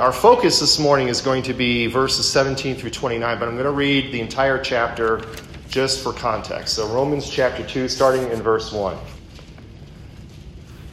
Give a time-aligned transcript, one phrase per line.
[0.00, 3.66] Our focus this morning is going to be verses 17 through 29, but I'm going
[3.66, 5.20] to read the entire chapter
[5.68, 6.76] just for context.
[6.76, 8.96] So, Romans chapter 2, starting in verse 1.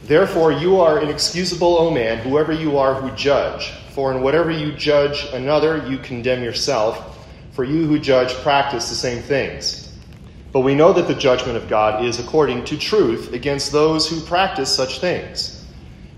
[0.04, 3.70] Therefore, you are inexcusable, O man, whoever you are who judge.
[3.94, 7.26] For in whatever you judge another, you condemn yourself.
[7.52, 9.90] For you who judge practice the same things.
[10.52, 14.20] But we know that the judgment of God is according to truth against those who
[14.20, 15.57] practice such things.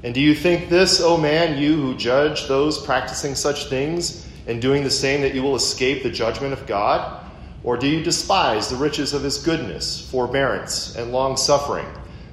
[0.03, 4.63] And do you think this, O man, you who judge those practicing such things and
[4.63, 7.27] doing the same, that you will escape the judgment of God?
[7.63, 11.87] Or do you despise the riches of his goodness, forbearance, and long suffering,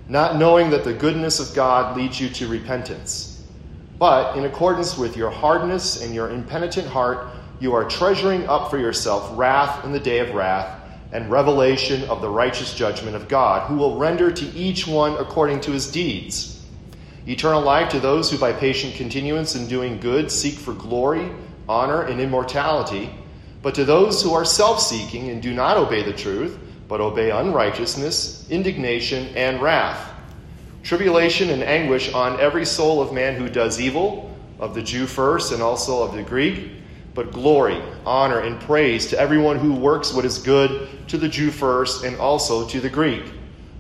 [0.08, 3.44] not knowing that the goodness of God leads you to repentance?
[4.00, 7.28] But in accordance with your hardness and your impenitent heart,
[7.60, 10.80] you are treasuring up for yourself wrath in the day of wrath
[11.12, 15.60] and revelation of the righteous judgment of God, who will render to each one according
[15.62, 16.57] to his deeds.
[17.28, 21.30] Eternal life to those who by patient continuance in doing good seek for glory,
[21.68, 23.14] honor, and immortality,
[23.62, 27.32] but to those who are self seeking and do not obey the truth, but obey
[27.32, 30.10] unrighteousness, indignation, and wrath.
[30.84, 35.52] Tribulation and anguish on every soul of man who does evil, of the Jew first
[35.52, 36.72] and also of the Greek,
[37.14, 41.52] but glory, honor, and praise to everyone who works what is good, to the Jew
[41.52, 43.24] first and also to the Greek.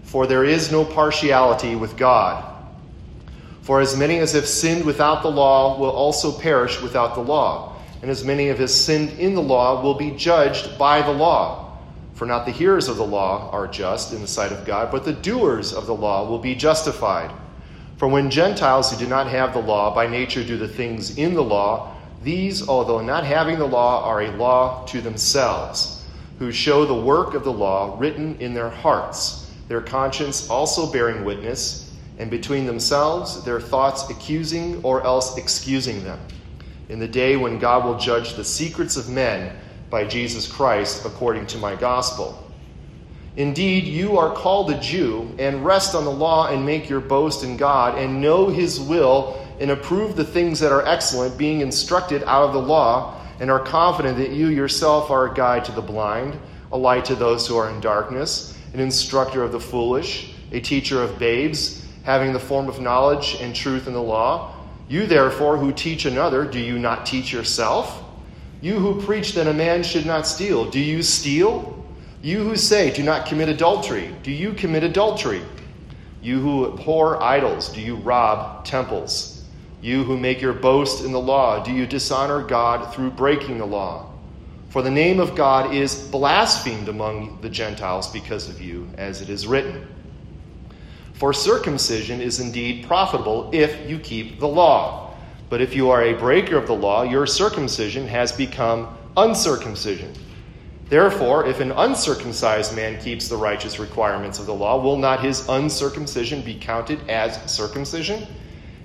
[0.03, 2.56] For there is no partiality with God.
[3.67, 7.75] For as many as have sinned without the law will also perish without the law,
[8.01, 11.77] and as many as have sinned in the law will be judged by the law.
[12.13, 15.03] For not the hearers of the law are just in the sight of God, but
[15.03, 17.29] the doers of the law will be justified.
[17.97, 21.33] For when Gentiles who do not have the law by nature do the things in
[21.33, 26.05] the law, these, although not having the law, are a law to themselves,
[26.39, 31.25] who show the work of the law written in their hearts, their conscience also bearing
[31.25, 31.86] witness
[32.17, 36.19] and between themselves their thoughts accusing or else excusing them,
[36.89, 39.55] in the day when God will judge the secrets of men
[39.89, 42.43] by Jesus Christ according to my gospel.
[43.35, 47.43] Indeed, you are called a Jew, and rest on the law and make your boast
[47.43, 52.23] in God, and know his will, and approve the things that are excellent, being instructed
[52.23, 55.81] out of the law, and are confident that you yourself are a guide to the
[55.81, 56.39] blind,
[56.71, 61.03] a light to those who are in darkness, an instructor of the foolish, a teacher
[61.03, 64.55] of babes having the form of knowledge and truth in the law.
[64.87, 68.01] You, therefore, who teach another, do you not teach yourself?
[68.61, 71.85] You who preach that a man should not steal, do you steal?
[72.21, 75.41] You who say, do not commit adultery, do you commit adultery?
[76.21, 79.43] You who abhor idols, do you rob temples?
[79.81, 83.67] You who make your boast in the law, do you dishonor God through breaking the
[83.67, 84.13] law?
[84.69, 89.29] For the name of God is blasphemed among the Gentiles because of you, as it
[89.29, 89.85] is written.
[91.17, 95.15] For circumcision is indeed profitable if you keep the law.
[95.49, 100.13] But if you are a breaker of the law, your circumcision has become uncircumcision.
[100.89, 105.49] Therefore, if an uncircumcised man keeps the righteous requirements of the law, will not his
[105.49, 108.27] uncircumcision be counted as circumcision?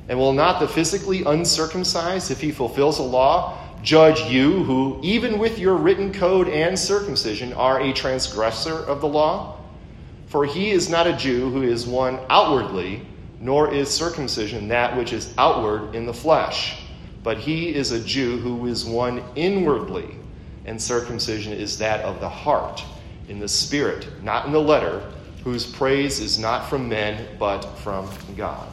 [0.08, 5.38] And will not the physically uncircumcised, if he fulfills the law, judge you, who, even
[5.38, 9.58] with your written code and circumcision, are a transgressor of the law?
[10.32, 13.02] For he is not a Jew who is one outwardly,
[13.38, 16.86] nor is circumcision that which is outward in the flesh,
[17.22, 20.16] but he is a Jew who is one inwardly,
[20.64, 22.82] and circumcision is that of the heart,
[23.28, 25.02] in the spirit, not in the letter,
[25.44, 28.66] whose praise is not from men, but from God.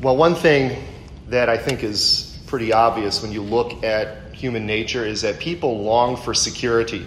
[0.00, 0.82] Well, one thing
[1.28, 5.82] that I think is pretty obvious when you look at human nature is that people
[5.82, 7.04] long for security.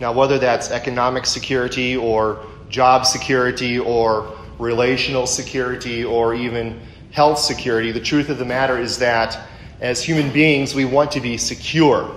[0.00, 7.90] Now, whether that's economic security or job security or relational security or even health security,
[7.90, 9.38] the truth of the matter is that
[9.80, 12.14] as human beings, we want to be secure.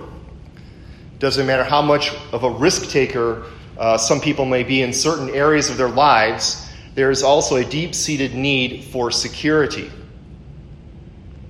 [1.19, 3.45] Doesn't matter how much of a risk taker
[3.77, 7.65] uh, some people may be in certain areas of their lives, there is also a
[7.65, 9.89] deep seated need for security.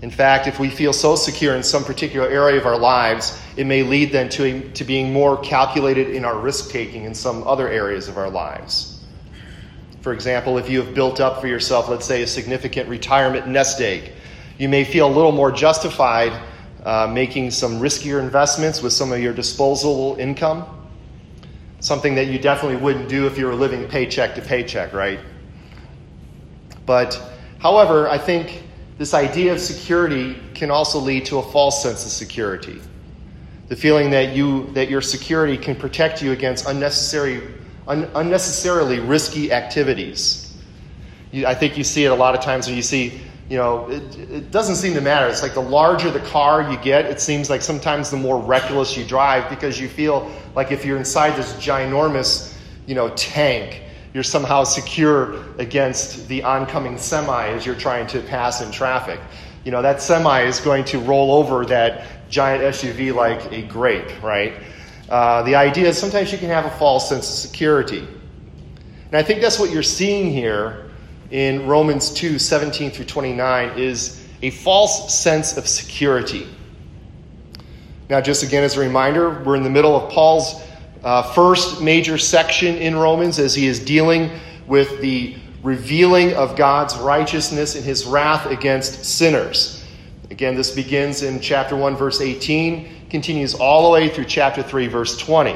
[0.01, 3.67] In fact, if we feel so secure in some particular area of our lives, it
[3.67, 7.47] may lead then to, a, to being more calculated in our risk taking in some
[7.47, 9.03] other areas of our lives.
[10.01, 13.79] For example, if you have built up for yourself, let's say, a significant retirement nest
[13.79, 14.13] egg,
[14.57, 16.31] you may feel a little more justified
[16.83, 20.65] uh, making some riskier investments with some of your disposable income.
[21.79, 25.19] Something that you definitely wouldn't do if you were living paycheck to paycheck, right?
[26.87, 27.21] But,
[27.59, 28.63] however, I think
[29.01, 32.79] this idea of security can also lead to a false sense of security.
[33.67, 37.41] The feeling that, you, that your security can protect you against unnecessary,
[37.87, 40.55] un, unnecessarily risky activities.
[41.31, 43.19] You, I think you see it a lot of times when you see
[43.49, 45.27] you know, it, it doesn't seem to matter.
[45.27, 48.95] It's like the larger the car you get, it seems like sometimes the more reckless
[48.95, 52.55] you drive because you feel like if you're inside this ginormous,
[52.85, 53.81] you know, tank,
[54.13, 59.19] you're somehow secure against the oncoming semi as you're trying to pass in traffic.
[59.63, 64.23] You know, that semi is going to roll over that giant SUV like a grape,
[64.23, 64.53] right?
[65.09, 67.99] Uh, the idea is sometimes you can have a false sense of security.
[67.99, 70.89] And I think that's what you're seeing here
[71.31, 76.47] in Romans 2 17 through 29 is a false sense of security.
[78.09, 80.61] Now, just again as a reminder, we're in the middle of Paul's
[81.03, 84.31] uh, first major section in Romans as he is dealing
[84.67, 89.83] with the revealing of God's righteousness and his wrath against sinners.
[90.29, 94.87] Again, this begins in chapter 1, verse 18, continues all the way through chapter 3,
[94.87, 95.55] verse 20.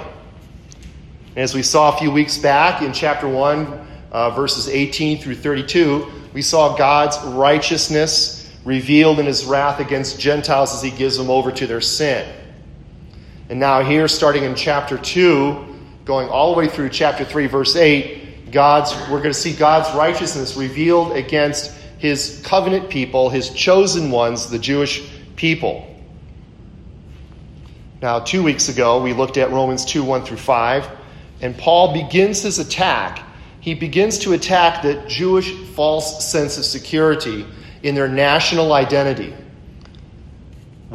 [1.35, 6.05] as we saw a few weeks back in chapter 1, uh, verses 18 through 32,
[6.33, 11.51] we saw God's righteousness revealed in his wrath against Gentiles as he gives them over
[11.51, 12.27] to their sin.
[13.49, 15.75] And now, here, starting in chapter 2,
[16.05, 19.95] going all the way through chapter 3, verse 8, God's, we're going to see God's
[19.95, 25.87] righteousness revealed against his covenant people, his chosen ones, the Jewish people.
[28.01, 30.89] Now, two weeks ago, we looked at Romans 2 1 through 5,
[31.41, 33.25] and Paul begins his attack
[33.65, 37.47] he begins to attack the Jewish false sense of security
[37.81, 39.33] in their national identity.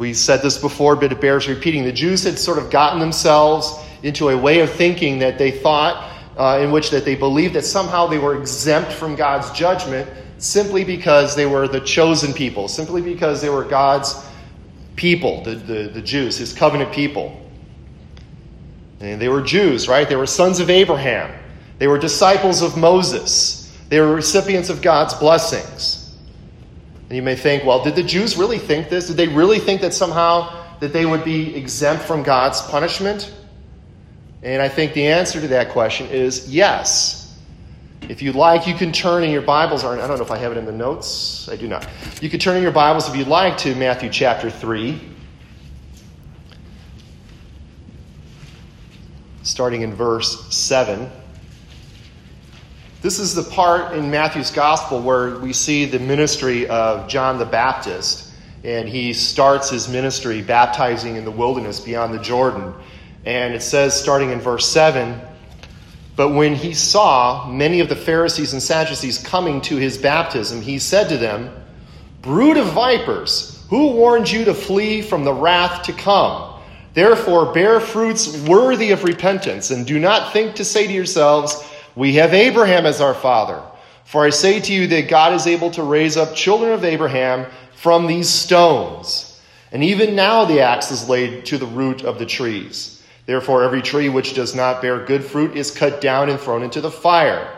[0.01, 1.83] We said this before, but it bears repeating.
[1.83, 3.71] The Jews had sort of gotten themselves
[4.01, 7.65] into a way of thinking that they thought, uh, in which that they believed that
[7.65, 10.09] somehow they were exempt from God's judgment
[10.39, 14.15] simply because they were the chosen people, simply because they were God's
[14.95, 17.39] people, the, the, the Jews, his covenant people.
[19.01, 20.09] And they were Jews, right?
[20.09, 21.31] They were sons of Abraham.
[21.77, 23.71] They were disciples of Moses.
[23.89, 26.00] They were recipients of God's blessings.
[27.11, 29.07] And you may think, well, did the Jews really think this?
[29.07, 33.33] Did they really think that somehow that they would be exempt from God's punishment?
[34.43, 37.37] And I think the answer to that question is yes.
[38.07, 40.37] If you'd like, you can turn in your Bibles, or I don't know if I
[40.37, 41.49] have it in the notes.
[41.49, 41.85] I do not.
[42.21, 44.97] You can turn in your Bibles, if you'd like, to Matthew chapter 3.
[49.43, 51.11] Starting in verse 7.
[53.01, 57.45] This is the part in Matthew's gospel where we see the ministry of John the
[57.45, 58.31] Baptist.
[58.63, 62.75] And he starts his ministry baptizing in the wilderness beyond the Jordan.
[63.25, 65.19] And it says, starting in verse 7,
[66.15, 70.77] but when he saw many of the Pharisees and Sadducees coming to his baptism, he
[70.77, 71.49] said to them,
[72.21, 76.59] Brood of vipers, who warned you to flee from the wrath to come?
[76.93, 82.15] Therefore, bear fruits worthy of repentance, and do not think to say to yourselves, we
[82.15, 83.61] have Abraham as our father.
[84.05, 87.45] For I say to you that God is able to raise up children of Abraham
[87.75, 89.39] from these stones.
[89.71, 93.01] And even now the axe is laid to the root of the trees.
[93.25, 96.81] Therefore, every tree which does not bear good fruit is cut down and thrown into
[96.81, 97.57] the fire.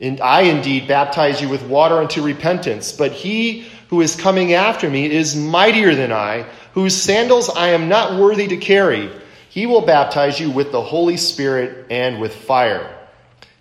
[0.00, 4.88] And I indeed baptize you with water unto repentance, but he who is coming after
[4.88, 9.10] me is mightier than I, whose sandals I am not worthy to carry.
[9.48, 12.97] He will baptize you with the Holy Spirit and with fire.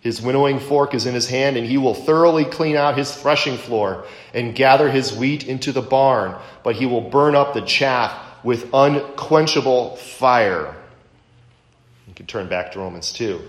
[0.01, 3.57] His winnowing fork is in his hand, and he will thoroughly clean out his threshing
[3.57, 8.15] floor and gather his wheat into the barn, but he will burn up the chaff
[8.43, 10.75] with unquenchable fire.
[12.07, 13.41] You can turn back to Romans 2.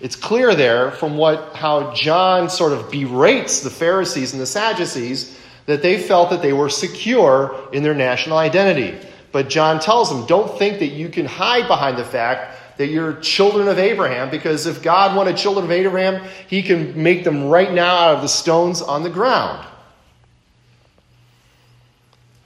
[0.00, 5.38] It's clear there from what how John sort of berates the Pharisees and the Sadducees
[5.66, 8.98] that they felt that they were secure in their national identity.
[9.32, 13.14] But John tells them, don't think that you can hide behind the fact that you're
[13.14, 17.72] children of Abraham, because if God wanted children of Abraham, he can make them right
[17.72, 19.66] now out of the stones on the ground.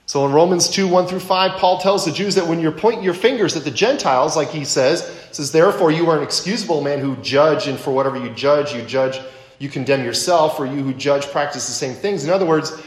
[0.05, 3.03] So in Romans 2, 1 through 5, Paul tells the Jews that when you're pointing
[3.03, 6.99] your fingers at the Gentiles, like he says, says, therefore you are an excusable man
[6.99, 9.19] who judge, and for whatever you judge, you judge,
[9.59, 12.23] you condemn yourself, or you who judge practice the same things.
[12.23, 12.81] In other words,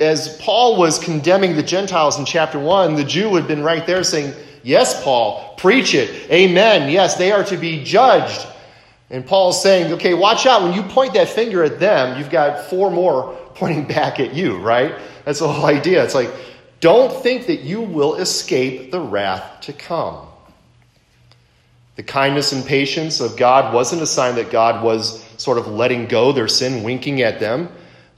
[0.00, 4.02] as Paul was condemning the Gentiles in chapter 1, the Jew had been right there
[4.02, 6.30] saying, Yes, Paul, preach it.
[6.30, 6.90] Amen.
[6.90, 8.46] Yes, they are to be judged.
[9.10, 10.62] And Paul's saying, okay, watch out.
[10.62, 14.58] When you point that finger at them, you've got four more pointing back at you,
[14.58, 14.94] right?
[15.24, 16.04] That's the whole idea.
[16.04, 16.30] It's like,
[16.80, 20.26] don't think that you will escape the wrath to come.
[21.96, 26.06] The kindness and patience of God wasn't a sign that God was sort of letting
[26.06, 27.68] go their sin, winking at them,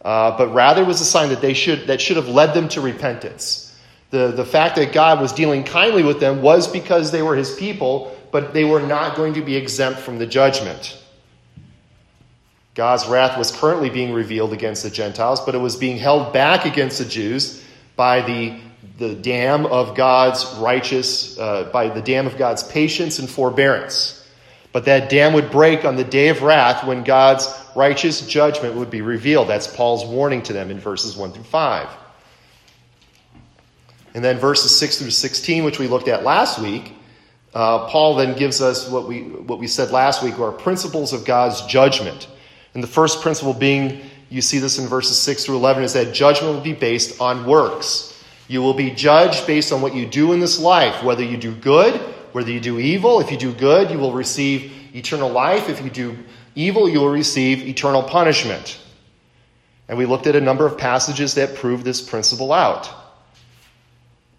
[0.05, 2.81] uh, but rather was a sign that they should that should have led them to
[2.81, 3.72] repentance.
[4.13, 7.57] The, the fact that God was dealing kindly with them was because they were his
[7.57, 11.03] people, but they were not going to be exempt from the judgment.
[12.75, 16.67] God's wrath was currently being revealed against the Gentiles, but it was being held back
[16.67, 17.65] against the Jews
[17.97, 18.61] by the,
[18.99, 24.19] the dam of God's righteous, uh, by the dam of God's patience and forbearance.
[24.73, 28.91] But that dam would break on the day of wrath when God's righteous judgment would
[28.91, 29.49] be revealed.
[29.49, 31.89] That's Paul's warning to them in verses 1 through 5.
[34.15, 36.95] And then verses 6 through 16, which we looked at last week,
[37.55, 41.25] uh, Paul then gives us what we, what we said last week are principles of
[41.25, 42.29] God's judgment.
[42.75, 44.01] And the first principle being,
[44.31, 47.45] you see this in verses 6 through 11, is that judgment will be based on
[47.45, 48.09] works.
[48.49, 51.55] You will be judged based on what you do in this life, whether you do
[51.55, 51.95] good,
[52.33, 53.21] whether you do evil.
[53.21, 55.69] If you do good, you will receive eternal life.
[55.69, 56.19] If you do
[56.55, 58.79] evil, you will receive eternal punishment.
[59.89, 63.02] And we looked at a number of passages that prove this principle out.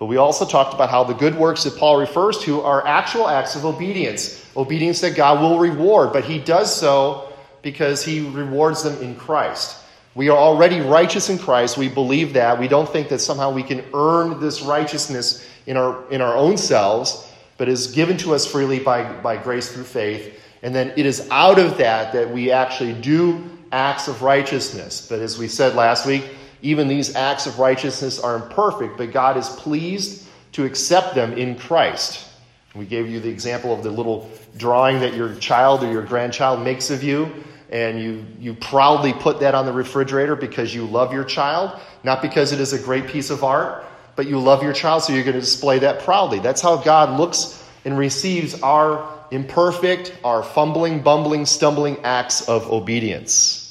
[0.04, 3.30] But we also talked about how the good works that Paul refers to are actual
[3.30, 7.32] acts of obedience, obedience that God will reward, but he does so
[7.62, 9.78] because he rewards them in Christ.
[10.14, 11.78] We are already righteous in Christ.
[11.78, 12.60] We believe that.
[12.60, 16.58] We don't think that somehow we can earn this righteousness in our, in our own
[16.58, 17.26] selves,
[17.58, 20.38] but is given to us freely by, by grace through faith.
[20.64, 23.42] And then it is out of that that we actually do
[23.72, 25.08] acts of righteousness.
[25.08, 26.26] But as we said last week,
[26.64, 31.56] even these acts of righteousness are imperfect, but God is pleased to accept them in
[31.56, 32.28] Christ.
[32.74, 36.64] We gave you the example of the little drawing that your child or your grandchild
[36.64, 37.32] makes of you
[37.70, 42.22] and you, you proudly put that on the refrigerator because you love your child, not
[42.22, 43.84] because it is a great piece of art,
[44.16, 46.40] but you love your child, so you're going to display that proudly.
[46.40, 53.63] That's how God looks and receives our imperfect, our fumbling, bumbling, stumbling acts of obedience.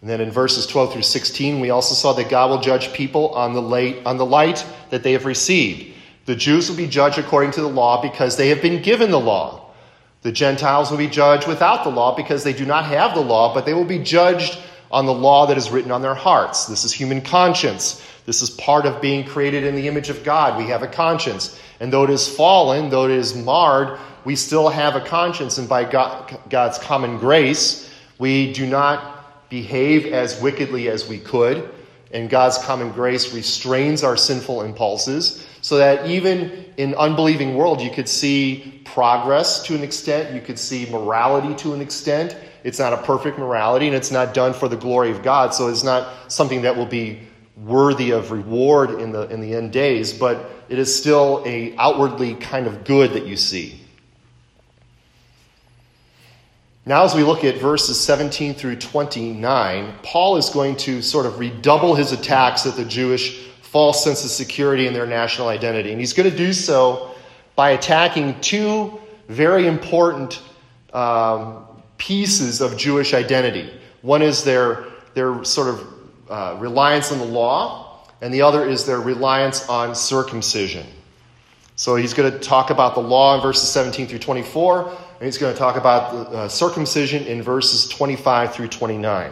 [0.00, 3.30] And then in verses 12 through 16, we also saw that God will judge people
[3.30, 5.94] on the, on the light that they have received.
[6.24, 9.20] The Jews will be judged according to the law because they have been given the
[9.20, 9.70] law.
[10.22, 13.54] The Gentiles will be judged without the law because they do not have the law,
[13.54, 14.58] but they will be judged
[14.90, 16.66] on the law that is written on their hearts.
[16.66, 18.04] This is human conscience.
[18.26, 20.58] This is part of being created in the image of God.
[20.58, 21.58] We have a conscience.
[21.80, 25.58] And though it is fallen, though it is marred, we still have a conscience.
[25.58, 29.09] And by God, God's common grace, we do not
[29.50, 31.68] behave as wickedly as we could.
[32.12, 37.90] And God's common grace restrains our sinful impulses so that even in unbelieving world you
[37.90, 42.92] could see progress to an extent you could see morality to an extent it's not
[42.92, 46.32] a perfect morality and it's not done for the glory of god so it's not
[46.32, 47.20] something that will be
[47.56, 52.34] worthy of reward in the in the end days but it is still a outwardly
[52.34, 53.78] kind of good that you see
[56.90, 61.38] now as we look at verses 17 through 29 paul is going to sort of
[61.38, 65.92] redouble his attacks at the jewish false sense of security and their national identity.
[65.92, 67.14] And he's going to do so
[67.54, 70.42] by attacking two very important
[70.92, 71.64] um,
[71.96, 73.72] pieces of Jewish identity.
[74.02, 75.86] One is their, their sort of
[76.28, 80.86] uh, reliance on the law, and the other is their reliance on circumcision.
[81.76, 85.36] So he's going to talk about the law in verses 17 through 24, and he's
[85.36, 89.30] going to talk about uh, circumcision in verses 25 through 29.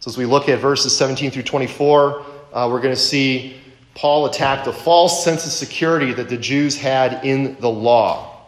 [0.00, 3.56] So, as we look at verses 17 through 24, uh, we're going to see
[3.94, 8.42] Paul attack the false sense of security that the Jews had in the law.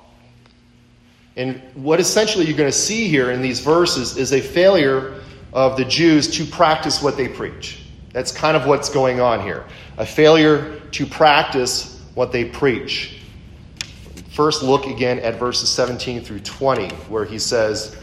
[1.37, 5.23] And what essentially you're going to see here in these verses is a failure
[5.55, 7.83] of the Jews to practice what they preach.
[8.13, 9.65] That's kind of what's going on here.
[9.97, 13.17] A failure to practice what they preach.
[14.37, 17.97] First, look again at verses 17 through 20, where he says,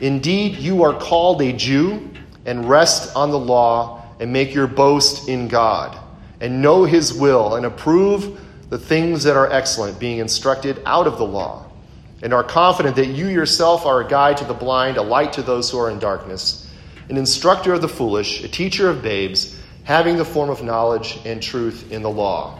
[0.00, 2.08] Indeed, you are called a Jew
[2.46, 5.94] and rest on the law and make your boast in God
[6.40, 11.18] and know his will and approve the things that are excellent, being instructed out of
[11.18, 11.70] the law,
[12.22, 15.42] and are confident that you yourself are a guide to the blind, a light to
[15.42, 16.66] those who are in darkness,
[17.10, 21.42] an instructor of the foolish, a teacher of babes, having the form of knowledge and
[21.42, 22.58] truth in the law.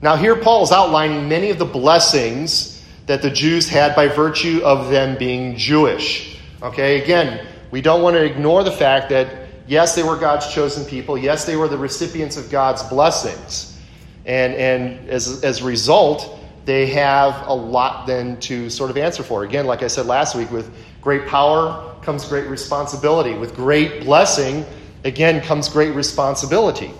[0.00, 4.60] Now, here Paul is outlining many of the blessings that the Jews had by virtue
[4.62, 6.38] of them being Jewish.
[6.62, 10.84] Okay, again, we don't want to ignore the fact that, yes, they were God's chosen
[10.84, 11.18] people.
[11.18, 13.76] Yes, they were the recipients of God's blessings.
[14.24, 19.24] And, and as, as a result, they have a lot then to sort of answer
[19.24, 19.42] for.
[19.42, 23.34] Again, like I said last week, with great power comes great responsibility.
[23.34, 24.64] With great blessing,
[25.04, 26.92] again, comes great responsibility.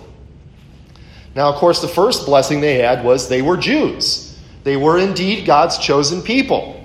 [1.35, 4.37] Now, of course, the first blessing they had was they were Jews.
[4.63, 6.75] They were indeed God's chosen people.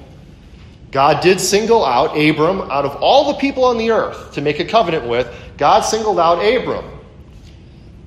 [0.90, 4.60] God did single out Abram out of all the people on the earth to make
[4.60, 5.28] a covenant with.
[5.56, 6.84] God singled out Abram.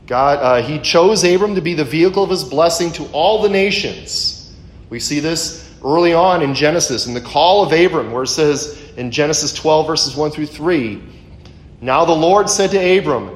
[0.05, 3.49] God, uh, he chose Abram to be the vehicle of his blessing to all the
[3.49, 4.55] nations.
[4.89, 8.81] We see this early on in Genesis, in the call of Abram, where it says
[8.95, 11.03] in Genesis 12, verses 1 through 3,
[11.81, 13.35] Now the Lord said to Abram,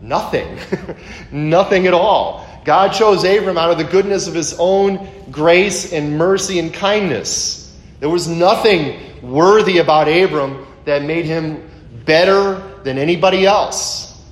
[0.00, 0.58] Nothing.
[1.32, 2.46] Nothing at all.
[2.64, 7.76] God chose Abram out of the goodness of his own grace and mercy and kindness.
[8.00, 11.70] There was nothing worthy about Abram that made him
[12.04, 14.22] better than anybody else.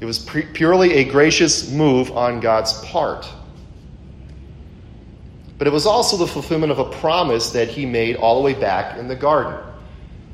[0.00, 3.28] It was purely a gracious move on God's part.
[5.58, 8.54] But it was also the fulfillment of a promise that he made all the way
[8.54, 9.58] back in the garden.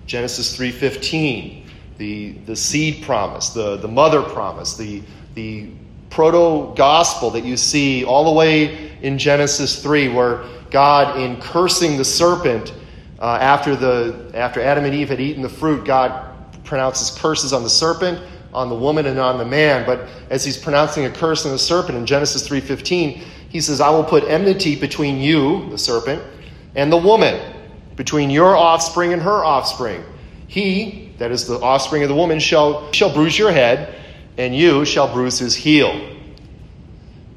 [0.06, 1.65] Genesis 3:15,
[1.99, 5.03] the, the seed promise, the, the mother promise, the,
[5.35, 5.71] the
[6.11, 11.97] proto gospel that you see all the way in Genesis 3, where God, in cursing
[11.97, 12.75] the serpent
[13.21, 16.33] uh, after, the, after Adam and Eve had eaten the fruit, God
[16.65, 18.21] pronounces curses on the serpent,
[18.53, 19.87] on the woman, and on the man.
[19.87, 23.91] But as he's pronouncing a curse on the serpent in Genesis 3:15, he says, I
[23.91, 26.23] will put enmity between you, the serpent,
[26.75, 27.41] and the woman,
[27.95, 30.05] between your offspring and her offspring.
[30.47, 33.94] He, that is the offspring of the woman, shall, shall bruise your head,
[34.38, 36.16] and you shall bruise his heel.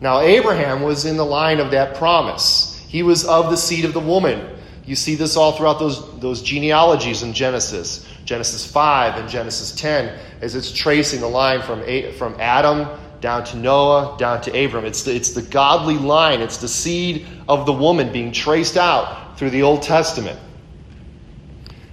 [0.01, 2.86] Now, Abraham was in the line of that promise.
[2.88, 4.57] He was of the seed of the woman.
[4.86, 8.07] You see this all throughout those, those genealogies in Genesis.
[8.25, 11.83] Genesis 5 and Genesis 10, as it's tracing the line from,
[12.13, 12.88] from Adam
[13.21, 14.86] down to Noah, down to Abram.
[14.86, 19.38] It's the, it's the godly line, it's the seed of the woman being traced out
[19.38, 20.39] through the Old Testament.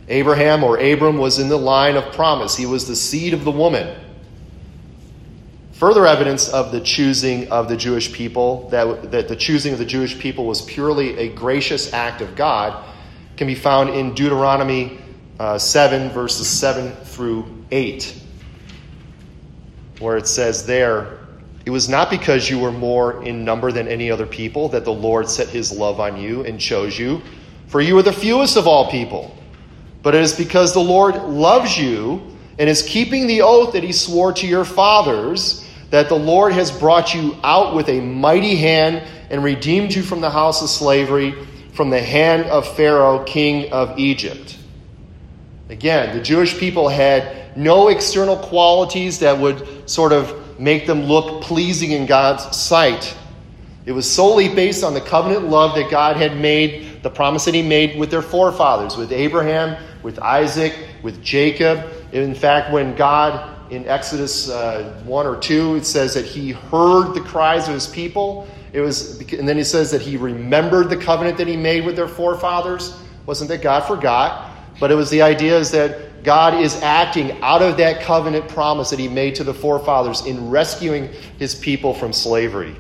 [0.09, 3.51] Abraham or Abram was in the line of promise, he was the seed of the
[3.51, 3.99] woman.
[5.73, 9.85] Further evidence of the choosing of the Jewish people, that, that the choosing of the
[9.85, 12.83] Jewish people was purely a gracious act of God,
[13.37, 14.99] can be found in Deuteronomy
[15.39, 18.23] uh, 7, verses 7 through 8,
[19.99, 21.19] where it says there,
[21.67, 24.93] It was not because you were more in number than any other people that the
[24.93, 27.21] Lord set his love on you and chose you,
[27.67, 29.37] for you were the fewest of all people.
[30.07, 32.23] But it is because the Lord loves you
[32.61, 36.71] and is keeping the oath that he swore to your fathers that the Lord has
[36.71, 41.35] brought you out with a mighty hand and redeemed you from the house of slavery,
[41.73, 44.57] from the hand of Pharaoh, king of Egypt.
[45.71, 51.43] Again, the Jewish people had no external qualities that would sort of make them look
[51.43, 53.13] pleasing in God's sight.
[53.87, 57.55] It was solely based on the covenant love that God had made, the promise that
[57.55, 61.85] He made with their forefathers, with Abraham, with Isaac, with Jacob.
[62.13, 67.13] In fact, when God in Exodus uh, 1 or 2, it says that He heard
[67.13, 68.47] the cries of His people.
[68.73, 71.97] It was, and then He says that He remembered the covenant that He made with
[71.97, 72.97] their forefathers.
[73.27, 74.53] Wasn't that God forgot?
[74.79, 78.91] But it was the idea is that God is acting out of that covenant promise
[78.91, 82.77] that he made to the forefathers in rescuing his people from slavery.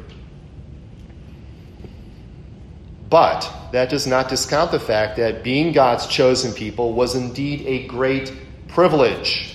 [3.09, 7.87] But that does not discount the fact that being God's chosen people was indeed a
[7.87, 8.33] great
[8.69, 9.53] privilege.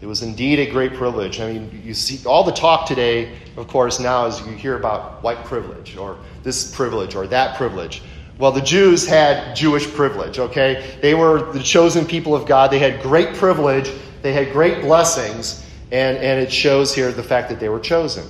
[0.00, 1.40] It was indeed a great privilege.
[1.40, 5.22] I mean, you see all the talk today, of course, now is you hear about
[5.22, 8.02] white privilege or this privilege or that privilege.
[8.38, 10.98] Well, the Jews had Jewish privilege, okay?
[11.00, 12.70] They were the chosen people of God.
[12.70, 13.90] They had great privilege,
[14.22, 18.26] they had great blessings, and, and it shows here the fact that they were chosen.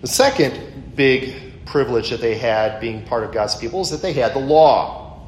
[0.00, 4.12] The second big privilege that they had being part of God's people is that they
[4.12, 5.20] had the law.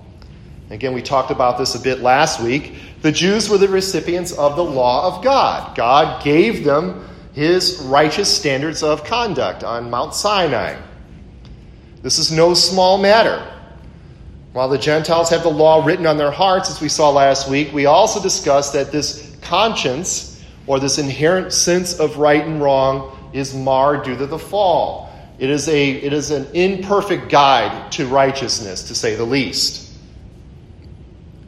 [0.71, 2.75] Again, we talked about this a bit last week.
[3.03, 5.77] The Jews were the recipients of the law of God.
[5.77, 10.81] God gave them his righteous standards of conduct on Mount Sinai.
[12.03, 13.47] This is no small matter.
[14.53, 17.73] While the Gentiles have the law written on their hearts, as we saw last week,
[17.73, 23.55] we also discussed that this conscience, or this inherent sense of right and wrong, is
[23.55, 25.10] marred due to the fall.
[25.41, 29.91] It is, a, it is an imperfect guide to righteousness, to say the least.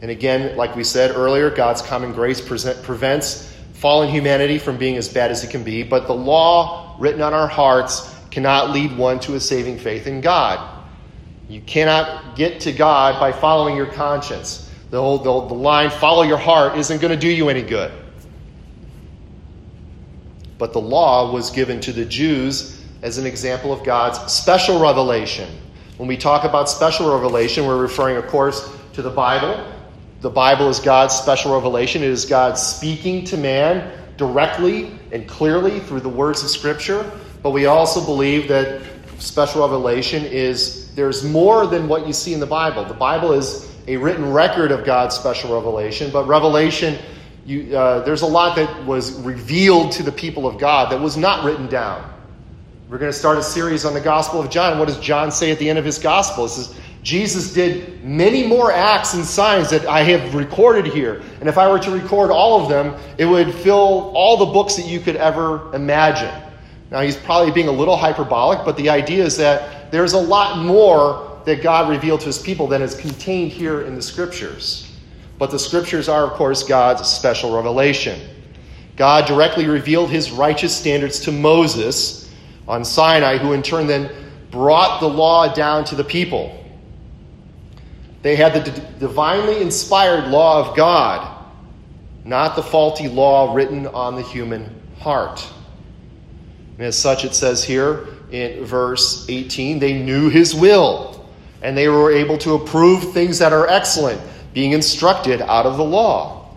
[0.01, 4.97] And again, like we said earlier, God's common grace present, prevents fallen humanity from being
[4.97, 8.97] as bad as it can be, but the law written on our hearts cannot lead
[8.97, 10.85] one to a saving faith in God.
[11.51, 14.71] You cannot get to God by following your conscience.
[14.89, 17.93] The, whole, the, the line, follow your heart, isn't going to do you any good.
[20.57, 25.49] But the law was given to the Jews as an example of God's special revelation
[25.99, 29.73] When we talk about special revelation, we're referring, of course, to the Bible.
[30.21, 32.03] The Bible is God's special revelation.
[32.03, 37.09] It is God speaking to man directly and clearly through the words of Scripture.
[37.43, 38.83] But we also believe that
[39.19, 42.85] special revelation is there's more than what you see in the Bible.
[42.85, 46.99] The Bible is a written record of God's special revelation, but revelation,
[47.45, 51.17] you, uh, there's a lot that was revealed to the people of God that was
[51.17, 52.12] not written down.
[52.93, 54.79] We're going to start a series on the Gospel of John.
[54.79, 56.45] What does John say at the end of his Gospel?
[56.45, 61.23] It says, Jesus did many more acts and signs that I have recorded here.
[61.41, 64.77] And if I were to record all of them, it would fill all the books
[64.77, 66.35] that you could ever imagine.
[66.91, 70.63] Now, he's probably being a little hyperbolic, but the idea is that there's a lot
[70.63, 74.95] more that God revealed to his people than is contained here in the scriptures.
[75.39, 78.21] But the scriptures are, of course, God's special revelation.
[78.97, 82.22] God directly revealed his righteous standards to Moses
[82.69, 84.11] on Sinai, who in turn then
[84.51, 86.59] brought the law down to the people.
[88.23, 91.45] They had the d- divinely inspired law of God,
[92.25, 95.47] not the faulty law written on the human heart.
[96.79, 101.29] And as such, it says here in verse 18 they knew his will,
[101.63, 104.21] and they were able to approve things that are excellent,
[104.55, 106.55] being instructed out of the law.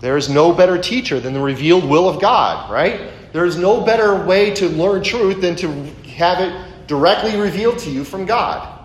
[0.00, 3.10] There is no better teacher than the revealed will of God, right?
[3.34, 5.68] There is no better way to learn truth than to
[6.14, 8.78] have it directly revealed to you from God.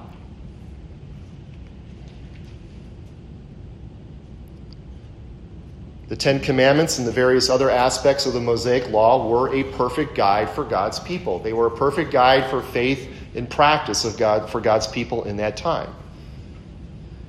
[6.08, 10.16] The Ten Commandments and the various other aspects of the Mosaic Law were a perfect
[10.16, 11.38] guide for God's people.
[11.38, 15.38] They were a perfect guide for faith and practice of God for God's people in
[15.38, 15.94] that time.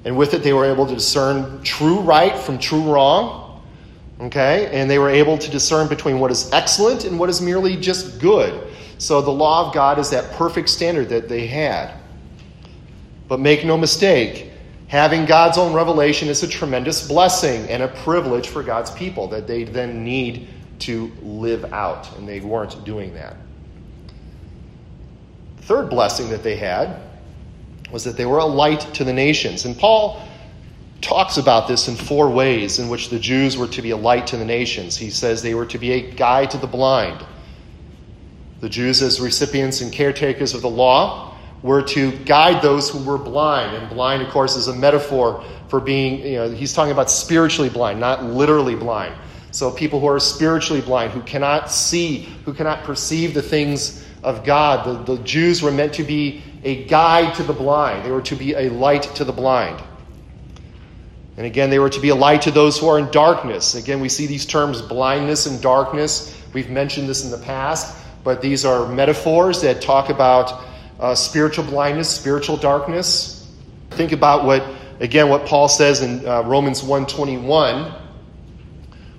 [0.07, 3.50] And with it, they were able to discern true right from true wrong
[4.21, 4.69] Okay?
[4.73, 8.21] And they were able to discern between what is excellent and what is merely just
[8.21, 8.69] good.
[8.99, 11.95] So the law of God is that perfect standard that they had.
[13.29, 14.51] But make no mistake,
[14.89, 19.47] having God's own revelation is a tremendous blessing and a privilege for God's people that
[19.47, 20.49] they then need
[20.81, 22.15] to live out.
[22.17, 23.37] And they weren't doing that.
[25.63, 27.01] Third blessing that they had
[27.91, 29.65] was that they were a light to the nations.
[29.65, 30.21] And Paul
[31.01, 34.27] talks about this in four ways in which the Jews were to be a light
[34.29, 34.97] to the nations.
[34.97, 37.25] He says they were to be a guide to the blind.
[38.61, 43.19] The Jews, as recipients and caretakers of the law, were to guide those who were
[43.19, 43.77] blind.
[43.77, 47.71] And blind, of course, is a metaphor for being, you know, he's talking about spiritually
[47.71, 49.15] blind, not literally blind.
[49.53, 54.45] So people who are spiritually blind, who cannot see, who cannot perceive the things of
[54.45, 55.07] God.
[55.07, 58.37] The, the Jews were meant to be a guide to the blind, they were to
[58.37, 59.83] be a light to the blind.
[61.41, 63.75] And again, they were to be a light to those who are in darkness.
[63.75, 66.39] Again, we see these terms blindness and darkness.
[66.53, 70.63] We've mentioned this in the past, but these are metaphors that talk about
[70.99, 73.51] uh, spiritual blindness, spiritual darkness.
[73.93, 74.63] Think about what,
[75.01, 77.91] again, what Paul says in uh, Romans 1.21,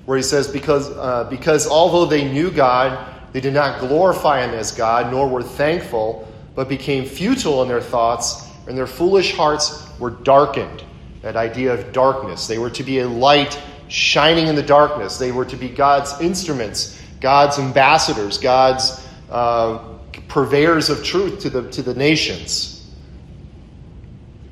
[0.06, 3.04] where he says, because, uh, because although they knew God,
[3.34, 7.82] they did not glorify him as God, nor were thankful, but became futile in their
[7.82, 10.84] thoughts, and their foolish hearts were darkened
[11.22, 12.48] that idea of darkness.
[12.48, 15.18] They were to be a light shining in the darkness.
[15.18, 19.80] They were to be God's instruments, God's ambassadors, God's uh,
[20.28, 22.78] purveyors of truth to the, to the nations.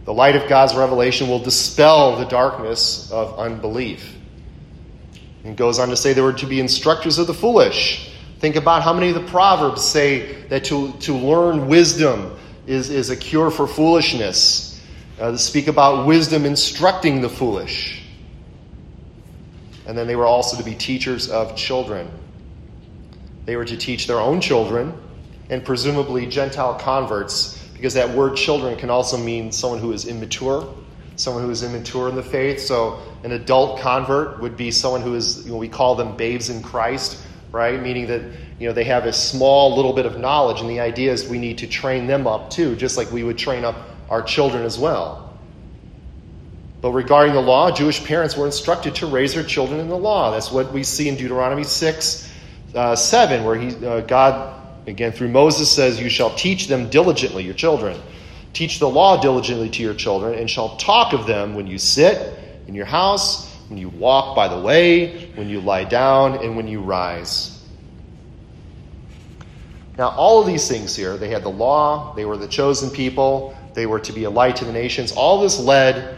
[0.05, 4.15] The light of God's revelation will dispel the darkness of unbelief.
[5.43, 8.11] And goes on to say they were to be instructors of the foolish.
[8.39, 13.09] Think about how many of the Proverbs say that to, to learn wisdom is, is
[13.09, 14.68] a cure for foolishness
[15.19, 18.01] uh, speak about wisdom instructing the foolish.
[19.85, 22.09] And then they were also to be teachers of children.
[23.45, 24.93] They were to teach their own children
[25.49, 30.71] and presumably Gentile converts, because that word children can also mean someone who is immature,
[31.15, 32.61] someone who is immature in the faith.
[32.61, 36.49] So an adult convert would be someone who is, you know, we call them babes
[36.49, 37.81] in Christ, right?
[37.81, 38.21] Meaning that,
[38.59, 41.39] you know, they have a small little bit of knowledge, and the idea is we
[41.39, 43.75] need to train them up too, just like we would train up
[44.09, 45.29] our children as well.
[46.81, 50.31] But regarding the law, Jewish parents were instructed to raise their children in the law.
[50.31, 52.31] That's what we see in Deuteronomy 6
[52.73, 57.43] uh, 7, where he, uh, God, again through Moses, says, You shall teach them diligently,
[57.43, 57.99] your children.
[58.53, 62.37] Teach the law diligently to your children, and shall talk of them when you sit
[62.67, 66.67] in your house, when you walk by the way, when you lie down, and when
[66.67, 67.55] you rise.
[69.97, 73.53] Now, all of these things here, they had the law, they were the chosen people,
[73.73, 75.11] they were to be a light to the nations.
[75.11, 76.17] All this led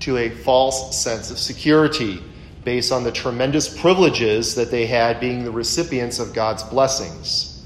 [0.00, 2.22] to a false sense of security
[2.64, 7.64] based on the tremendous privileges that they had being the recipients of God's blessings.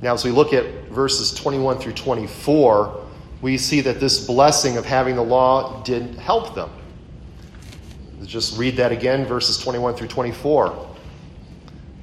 [0.00, 3.06] Now, as we look at verses 21 through 24,
[3.40, 6.70] we see that this blessing of having the law didn't help them.
[8.18, 10.88] Let's just read that again, verses 21 through 24,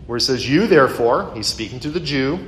[0.07, 2.39] where it says, You therefore, he's speaking to the Jew,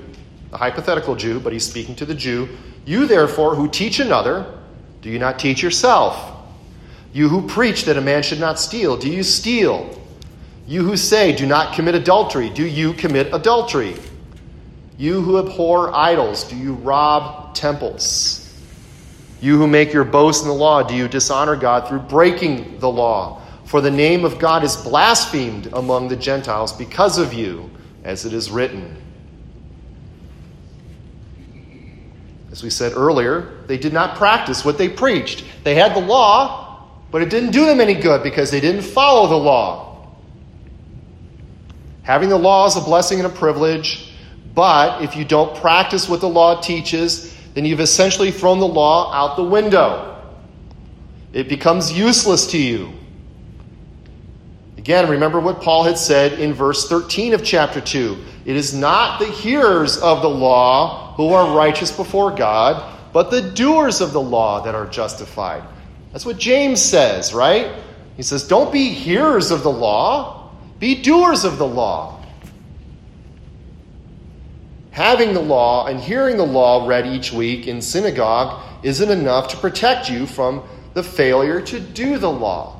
[0.54, 2.48] a hypothetical Jew, but he's speaking to the Jew,
[2.86, 4.46] you therefore who teach another,
[5.02, 6.34] do you not teach yourself?
[7.14, 10.02] You who preach that a man should not steal, do you steal?
[10.68, 13.96] You who say, do not commit adultery, do you commit adultery?
[14.98, 18.44] You who abhor idols, do you rob temples?
[19.40, 22.90] You who make your boast in the law, do you dishonor God through breaking the
[22.90, 23.42] law?
[23.66, 27.70] For the name of God is blasphemed among the Gentiles because of you,
[28.04, 28.96] as it is written.
[32.58, 35.44] As we said earlier, they did not practice what they preached.
[35.64, 39.28] They had the law, but it didn't do them any good because they didn't follow
[39.28, 40.08] the law.
[42.02, 44.12] Having the law is a blessing and a privilege,
[44.56, 49.14] but if you don't practice what the law teaches, then you've essentially thrown the law
[49.14, 50.20] out the window.
[51.34, 52.92] It becomes useless to you.
[54.88, 58.24] Again, remember what Paul had said in verse 13 of chapter 2.
[58.46, 63.42] It is not the hearers of the law who are righteous before God, but the
[63.42, 65.62] doers of the law that are justified.
[66.14, 67.70] That's what James says, right?
[68.16, 72.24] He says, Don't be hearers of the law, be doers of the law.
[74.92, 79.58] Having the law and hearing the law read each week in synagogue isn't enough to
[79.58, 82.77] protect you from the failure to do the law.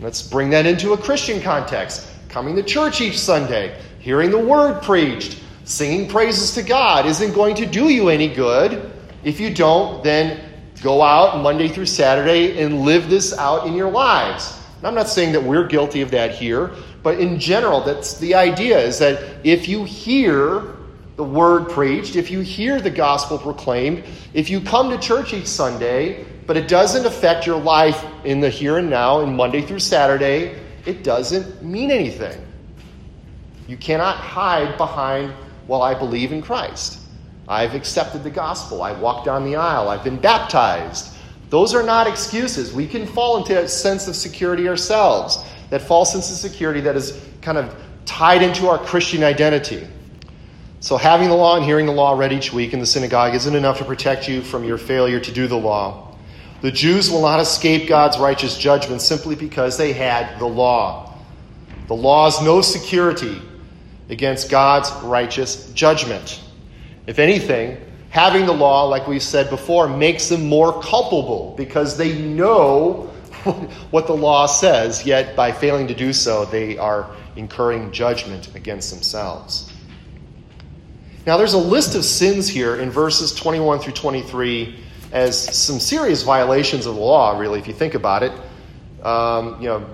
[0.00, 2.08] Let's bring that into a Christian context.
[2.30, 7.54] Coming to church each Sunday, hearing the word preached, singing praises to God isn't going
[7.56, 8.90] to do you any good
[9.24, 10.40] if you don't then
[10.82, 14.58] go out Monday through Saturday and live this out in your lives.
[14.78, 16.70] And I'm not saying that we're guilty of that here,
[17.02, 20.76] but in general, that's the idea is that if you hear
[21.16, 25.46] the word preached, if you hear the gospel proclaimed, if you come to church each
[25.46, 29.78] Sunday, but it doesn't affect your life in the here and now, in Monday through
[29.78, 32.46] Saturday, it doesn't mean anything.
[33.68, 35.32] You cannot hide behind,
[35.68, 36.98] well, I believe in Christ.
[37.46, 38.82] I've accepted the gospel.
[38.82, 39.88] I've walked down the aisle.
[39.88, 41.14] I've been baptized.
[41.50, 42.72] Those are not excuses.
[42.72, 46.96] We can fall into a sense of security ourselves, that false sense of security that
[46.96, 47.74] is kind of
[48.06, 49.86] tied into our Christian identity.
[50.78, 53.54] So, having the law and hearing the law read each week in the synagogue isn't
[53.54, 56.09] enough to protect you from your failure to do the law.
[56.60, 61.14] The Jews will not escape God's righteous judgment simply because they had the law.
[61.88, 63.40] The law is no security
[64.10, 66.42] against God's righteous judgment.
[67.06, 72.18] If anything, having the law, like we've said before, makes them more culpable because they
[72.18, 73.10] know
[73.90, 78.90] what the law says, yet by failing to do so, they are incurring judgment against
[78.90, 79.72] themselves.
[81.26, 84.78] Now, there's a list of sins here in verses 21 through 23
[85.12, 88.32] as some serious violations of the law, really, if you think about it.
[89.04, 89.86] Um, you know,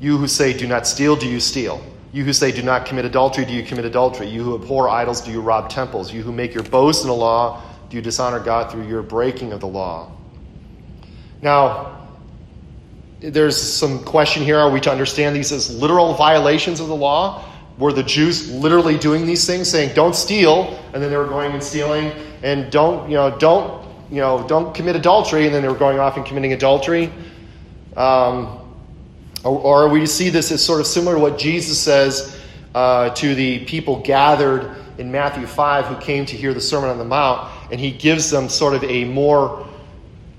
[0.00, 1.82] you who say, do not steal, do you steal?
[2.12, 4.28] You who say, do not commit adultery, do you commit adultery?
[4.28, 6.12] You who abhor idols, do you rob temples?
[6.12, 9.52] You who make your boast in the law, do you dishonor God through your breaking
[9.52, 10.10] of the law?
[11.42, 12.08] Now,
[13.20, 14.58] there's some question here.
[14.58, 17.44] Are we to understand these as literal violations of the law?
[17.78, 21.52] Were the Jews literally doing these things, saying, don't steal, and then they were going
[21.52, 25.68] and stealing, and don't, you know, don't you know, don't commit adultery, and then they
[25.68, 27.12] were going off and committing adultery?
[27.96, 28.58] Um,
[29.44, 32.38] or, or we see this as sort of similar to what Jesus says
[32.74, 36.98] uh, to the people gathered in Matthew 5 who came to hear the Sermon on
[36.98, 39.66] the Mount, and he gives them sort of a more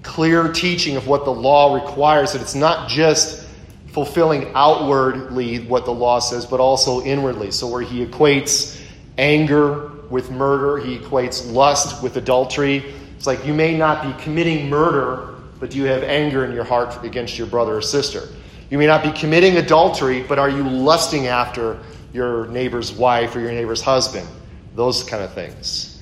[0.04, 3.48] clear teaching of what the law requires, that it's not just
[3.88, 7.52] fulfilling outwardly what the law says, but also inwardly.
[7.52, 8.82] So, where he equates
[9.18, 14.68] anger with murder, he equates lust with adultery, it's like you may not be committing
[14.68, 18.28] murder, but you have anger in your heart against your brother or sister?
[18.72, 21.78] You may not be committing adultery, but are you lusting after
[22.14, 24.28] your neighbor's wife or your neighbor's husband?
[24.74, 26.02] Those kind of things.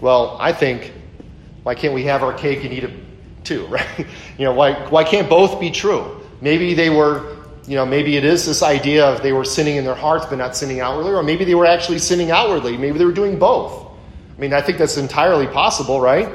[0.00, 0.92] Well, I think,
[1.64, 2.92] why can't we have our cake and eat it
[3.42, 4.06] too, right?
[4.38, 6.20] You know, why, why can't both be true?
[6.40, 9.82] Maybe they were, you know, maybe it is this idea of they were sinning in
[9.82, 12.76] their hearts but not sinning outwardly, or maybe they were actually sinning outwardly.
[12.76, 13.89] Maybe they were doing both.
[14.40, 16.26] I mean, I think that's entirely possible, right?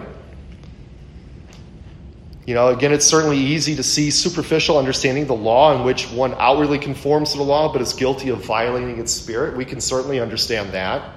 [2.45, 6.11] You know, again, it's certainly easy to see superficial understanding of the law in which
[6.11, 9.57] one outwardly conforms to the law but is guilty of violating its spirit.
[9.57, 11.15] We can certainly understand that.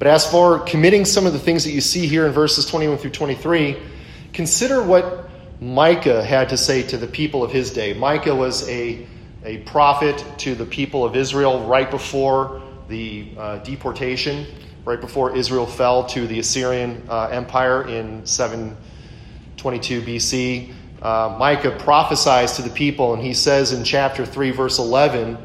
[0.00, 2.98] But as for committing some of the things that you see here in verses 21
[2.98, 3.76] through 23,
[4.32, 7.92] consider what Micah had to say to the people of his day.
[7.92, 9.06] Micah was a,
[9.44, 14.44] a prophet to the people of Israel right before the uh, deportation
[14.84, 20.74] right before Israel fell to the Assyrian uh, Empire in 722 BC.
[21.02, 25.38] Uh, Micah prophesies to the people, and he says in chapter 3, verse 11,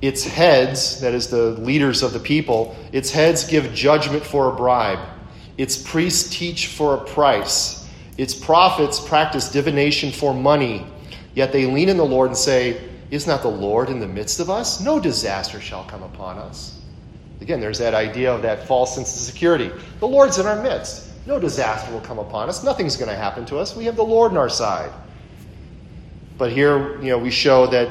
[0.00, 4.56] its heads, that is the leaders of the people, its heads give judgment for a
[4.56, 5.00] bribe.
[5.56, 7.88] Its priests teach for a price.
[8.16, 10.86] Its prophets practice divination for money.
[11.34, 12.80] Yet they lean in the Lord and say,
[13.10, 14.80] Is not the Lord in the midst of us?
[14.80, 16.77] No disaster shall come upon us.
[17.40, 19.70] Again, there's that idea of that false sense of security.
[20.00, 21.08] The Lord's in our midst.
[21.26, 22.64] No disaster will come upon us.
[22.64, 23.76] Nothing's going to happen to us.
[23.76, 24.90] We have the Lord on our side.
[26.36, 27.88] But here, you know, we show that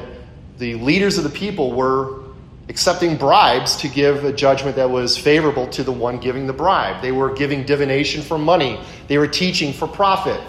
[0.58, 2.24] the leaders of the people were
[2.68, 7.00] accepting bribes to give a judgment that was favorable to the one giving the bribe.
[7.00, 10.40] They were giving divination for money, they were teaching for profit,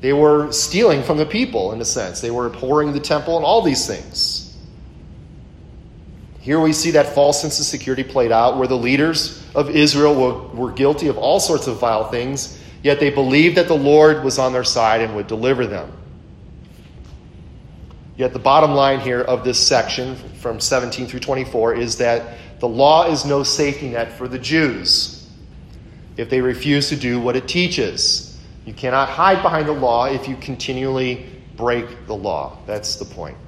[0.00, 2.20] they were stealing from the people, in a sense.
[2.20, 4.43] They were abhorring the temple and all these things.
[6.44, 10.14] Here we see that false sense of security played out where the leaders of Israel
[10.14, 14.22] were, were guilty of all sorts of vile things, yet they believed that the Lord
[14.22, 15.90] was on their side and would deliver them.
[18.18, 22.68] Yet the bottom line here of this section from 17 through 24 is that the
[22.68, 25.26] law is no safety net for the Jews
[26.18, 28.38] if they refuse to do what it teaches.
[28.66, 31.24] You cannot hide behind the law if you continually
[31.56, 32.58] break the law.
[32.66, 33.38] That's the point.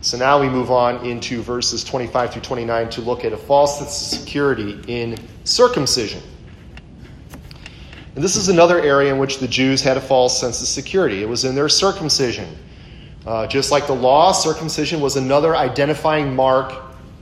[0.00, 3.78] So now we move on into verses 25 through 29 to look at a false
[3.78, 6.22] sense of security in circumcision.
[8.14, 11.22] And this is another area in which the Jews had a false sense of security.
[11.22, 12.48] It was in their circumcision.
[13.26, 16.72] Uh, just like the law, circumcision was another identifying mark,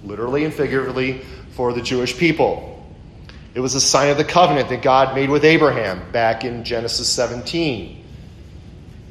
[0.05, 2.87] literally and figuratively, for the Jewish people.
[3.55, 7.09] It was a sign of the covenant that God made with Abraham back in Genesis
[7.09, 8.05] 17.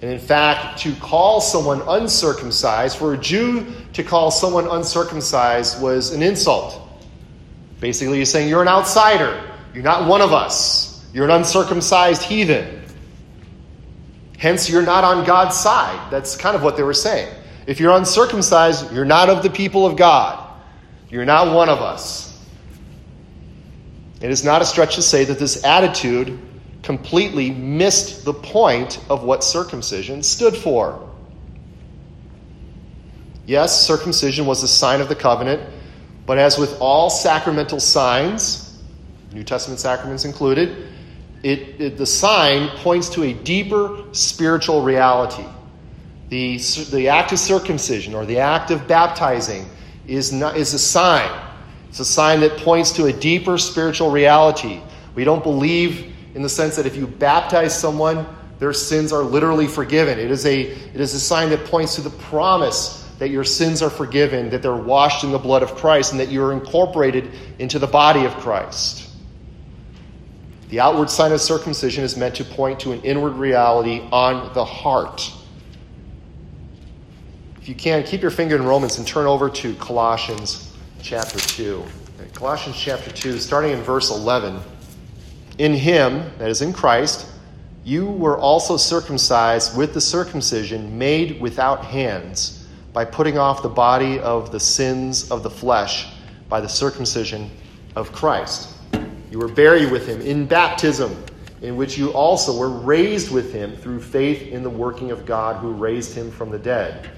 [0.02, 6.12] And in fact, to call someone uncircumcised, for a Jew to call someone uncircumcised was
[6.12, 6.82] an insult.
[7.80, 9.52] Basically, he's saying, You're an outsider.
[9.74, 11.06] You're not one of us.
[11.14, 12.82] You're an uncircumcised heathen.
[14.38, 16.12] Hence, you're not on God's side.
[16.12, 17.34] That's kind of what they were saying.
[17.68, 20.42] If you're uncircumcised, you're not of the people of God.
[21.10, 22.26] You're not one of us.
[24.22, 26.40] It is not a stretch to say that this attitude
[26.86, 31.10] completely missed the point of what circumcision stood for.
[33.48, 35.62] Yes, circumcision was a sign of the covenant,
[36.28, 38.80] but as with all sacramental signs,
[39.34, 40.88] New Testament sacraments included,
[41.42, 45.46] it, it, the sign points to a deeper spiritual reality.
[46.30, 46.58] The,
[46.92, 49.68] the act of circumcision or the act of baptizing
[50.08, 51.30] is, not, is a sign.
[51.90, 54.82] It's a sign that points to a deeper spiritual reality.
[55.16, 58.28] We don't believe in the sense that if you baptize someone,
[58.60, 60.20] their sins are literally forgiven.
[60.20, 63.82] It is a, it is a sign that points to the promise that your sins
[63.82, 67.32] are forgiven, that they're washed in the blood of Christ, and that you are incorporated
[67.58, 69.10] into the body of Christ.
[70.70, 74.66] The outward sign of circumcision is meant to point to an inward reality on the
[74.66, 75.32] heart.
[77.62, 81.84] If you can, keep your finger in Romans and turn over to Colossians chapter 2.
[82.34, 84.60] Colossians chapter 2, starting in verse 11.
[85.58, 87.28] In him, that is in Christ,
[87.84, 94.20] you were also circumcised with the circumcision made without hands, by putting off the body
[94.20, 96.08] of the sins of the flesh
[96.48, 97.52] by the circumcision
[97.96, 98.76] of Christ
[99.36, 101.14] you were buried with him in baptism,
[101.62, 105.58] in which you also were raised with him through faith in the working of God
[105.58, 107.10] who raised him from the dead.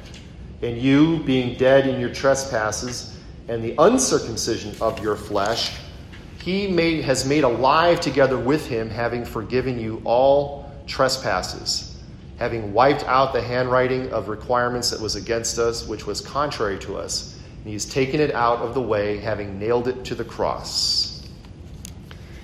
[0.64, 5.78] And you, being dead in your trespasses and the uncircumcision of your flesh,
[6.42, 11.98] he made, has made alive together with him, having forgiven you all trespasses,
[12.38, 16.98] having wiped out the handwriting of requirements that was against us, which was contrary to
[16.98, 17.38] us.
[17.58, 21.28] And he has taken it out of the way, having nailed it to the cross.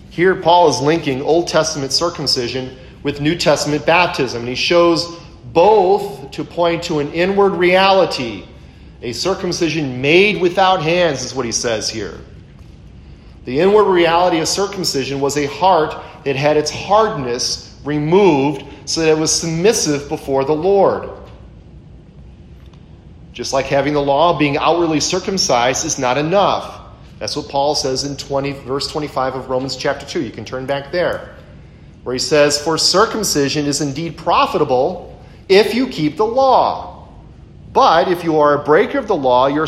[0.10, 5.20] Here, Paul is linking Old Testament circumcision with New Testament baptism, and he shows
[5.54, 8.46] both to point to an inward reality.
[9.02, 12.20] A circumcision made without hands is what he says here.
[13.46, 19.10] The inward reality of circumcision was a heart that had its hardness removed so that
[19.10, 21.10] it was submissive before the Lord.
[23.34, 26.82] Just like having the law, being outwardly circumcised is not enough.
[27.20, 30.22] That's what Paul says in 20, verse 25 of Romans chapter 2.
[30.22, 31.36] You can turn back there,
[32.04, 37.08] where he says, For circumcision is indeed profitable if you keep the law.
[37.72, 39.66] But if you are a breaker of the law, your,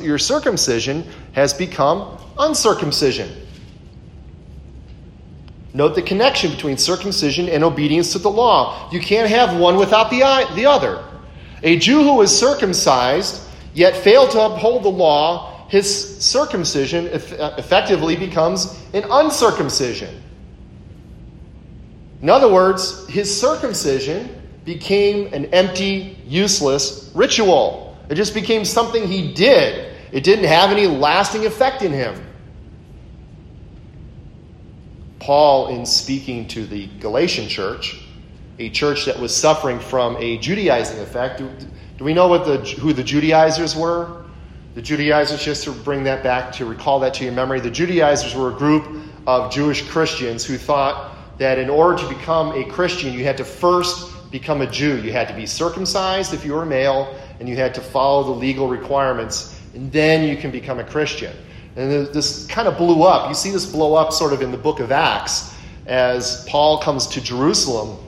[0.00, 3.30] your circumcision has become uncircumcision.
[5.72, 8.90] Note the connection between circumcision and obedience to the law.
[8.90, 11.04] You can't have one without the, uh, the other.
[11.62, 13.42] A Jew who is circumcised,
[13.74, 20.20] yet failed to uphold the law, his circumcision uh, effectively becomes an uncircumcision.
[22.22, 27.96] In other words, his circumcision became an empty, useless ritual.
[28.08, 29.94] It just became something he did.
[30.10, 32.26] It didn't have any lasting effect in him.
[35.20, 38.02] Paul, in speaking to the Galatian church,
[38.58, 41.50] a church that was suffering from a Judaizing effect, do,
[41.98, 44.24] do we know what the, who the Judaizers were?
[44.74, 48.34] The Judaizers, just to bring that back, to recall that to your memory, the Judaizers
[48.34, 48.86] were a group
[49.26, 53.44] of Jewish Christians who thought that in order to become a Christian, you had to
[53.44, 55.00] first become a Jew.
[55.02, 58.38] You had to be circumcised if you were male, and you had to follow the
[58.38, 61.34] legal requirements, and then you can become a Christian.
[61.76, 63.28] And this kind of blew up.
[63.28, 65.54] You see this blow up sort of in the book of Acts
[65.86, 67.98] as Paul comes to Jerusalem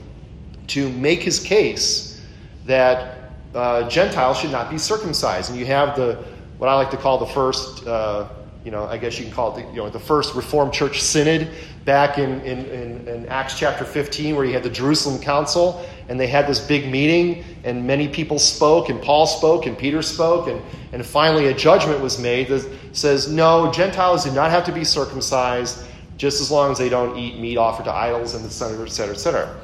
[0.69, 2.21] to make his case
[2.67, 5.51] that uh, Gentiles should not be circumcised.
[5.51, 6.25] And you have the
[6.59, 7.87] what I like to call the first.
[7.87, 8.29] Uh,
[8.65, 11.03] you know, I guess you can call it the, you know, the first Reformed Church
[11.03, 11.51] Synod
[11.85, 16.19] back in, in, in, in, Acts chapter 15, where you had the Jerusalem Council, and
[16.19, 20.47] they had this big meeting, and many people spoke, and Paul spoke, and Peter spoke,
[20.47, 24.73] and, and finally a judgment was made that says, no, Gentiles do not have to
[24.73, 25.85] be circumcised
[26.17, 28.93] just as long as they don't eat meat offered to idols, and et cetera, et
[28.93, 29.57] cetera, et cetera.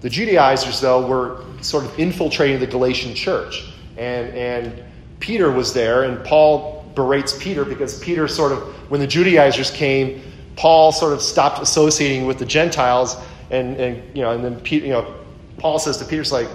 [0.00, 4.82] The Judaizers, though, were sort of infiltrating the Galatian church, and, and
[5.20, 8.58] Peter was there, and Paul berates Peter because Peter sort of,
[8.90, 10.20] when the Judaizers came,
[10.56, 13.16] Paul sort of stopped associating with the Gentiles,
[13.50, 15.14] and, and you know, and then Peter, you know,
[15.58, 16.48] Paul says to Peter, "It's like,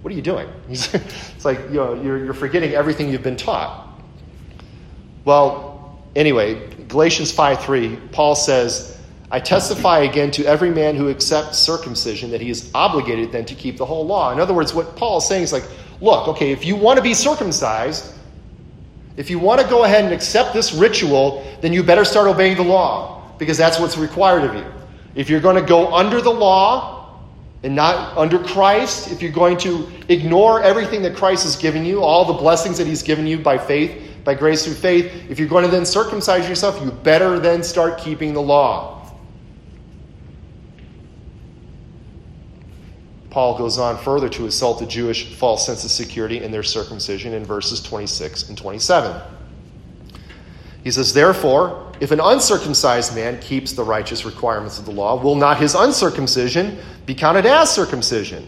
[0.00, 3.36] what are you doing?" He's, it's like, you know, you're, you're forgetting everything you've been
[3.36, 4.00] taught.
[5.24, 8.96] Well, anyway, Galatians 5 3, Paul says,
[9.30, 13.54] I testify again to every man who accepts circumcision that he is obligated then to
[13.54, 14.32] keep the whole law.
[14.32, 15.64] In other words, what Paul is saying is like,
[16.00, 18.14] look, okay, if you want to be circumcised,
[19.18, 22.56] if you want to go ahead and accept this ritual, then you better start obeying
[22.56, 24.64] the law because that's what's required of you.
[25.16, 27.18] If you're going to go under the law
[27.64, 32.00] and not under Christ, if you're going to ignore everything that Christ has given you,
[32.00, 35.48] all the blessings that He's given you by faith, by grace through faith, if you're
[35.48, 38.97] going to then circumcise yourself, you better then start keeping the law.
[43.38, 47.34] Paul goes on further to assault the Jewish false sense of security in their circumcision
[47.34, 49.22] in verses 26 and 27.
[50.82, 55.36] He says, Therefore, if an uncircumcised man keeps the righteous requirements of the law, will
[55.36, 58.44] not his uncircumcision be counted as circumcision?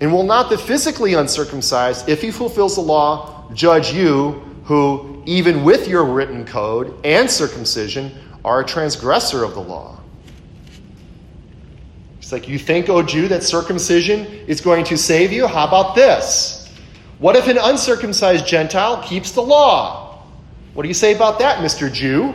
[0.00, 4.30] And will not the physically uncircumcised, if he fulfills the law, judge you,
[4.64, 8.12] who, even with your written code and circumcision,
[8.46, 9.97] are a transgressor of the law?
[12.28, 15.46] It's like, you think, O Jew, that circumcision is going to save you?
[15.46, 16.70] How about this?
[17.20, 20.26] What if an uncircumcised Gentile keeps the law?
[20.74, 21.90] What do you say about that, Mr.
[21.90, 22.34] Jew?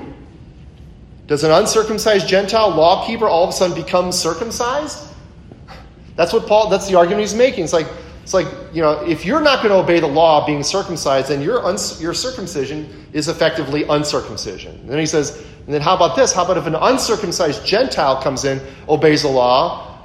[1.27, 5.13] Does an uncircumcised Gentile lawkeeper all of a sudden become circumcised?
[6.15, 7.63] That's what Paul, that's the argument he's making.
[7.63, 7.87] It's like,
[8.23, 11.41] it's like, you know, if you're not going to obey the law being circumcised, then
[11.41, 11.61] your,
[11.99, 14.75] your circumcision is effectively uncircumcision.
[14.79, 16.31] And then he says, and then how about this?
[16.31, 19.99] How about if an uncircumcised Gentile comes in, obeys the law?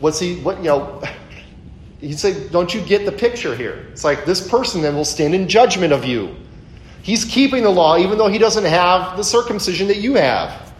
[0.00, 1.02] What's he, what, you know,
[2.00, 3.86] he'd say, don't you get the picture here?
[3.92, 6.34] It's like this person then will stand in judgment of you.
[7.02, 10.71] He's keeping the law even though he doesn't have the circumcision that you have.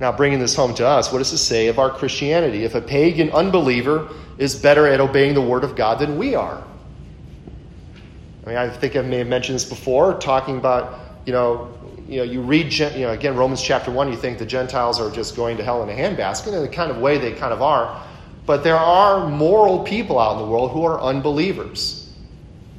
[0.00, 2.64] Now, bringing this home to us, what does this say of our Christianity?
[2.64, 6.64] If a pagan unbeliever is better at obeying the Word of God than we are.
[8.44, 11.74] I mean, I think I may have mentioned this before, talking about, you know,
[12.08, 15.10] you know, you read, you know, again, Romans chapter 1, you think the Gentiles are
[15.10, 17.52] just going to hell in a handbasket, and in the kind of way they kind
[17.52, 18.02] of are.
[18.46, 22.10] But there are moral people out in the world who are unbelievers.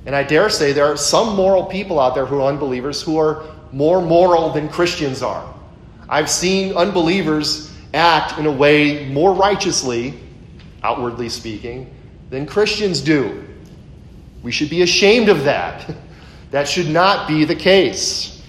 [0.08, 3.20] And I dare say there are some moral people out there who are unbelievers who
[3.20, 5.54] are more moral than Christians are.
[6.12, 10.20] I've seen unbelievers act in a way more righteously,
[10.84, 11.90] outwardly speaking,
[12.30, 13.48] than Christians do.
[14.44, 15.96] We should be ashamed of that.
[16.52, 18.44] That should not be the case.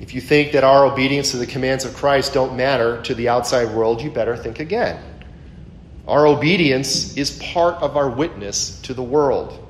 [0.00, 3.30] If you think that our obedience to the commands of Christ don't matter to the
[3.30, 5.02] outside world, you better think again.
[6.06, 9.67] Our obedience is part of our witness to the world.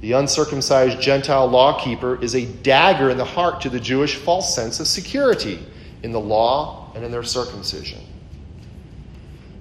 [0.00, 4.78] The uncircumcised Gentile lawkeeper is a dagger in the heart to the Jewish false sense
[4.78, 5.58] of security
[6.02, 8.00] in the law and in their circumcision.